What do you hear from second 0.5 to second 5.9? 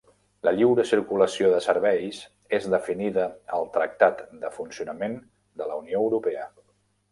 lliure circulació de serveis és definida al Tractat de Funcionament de la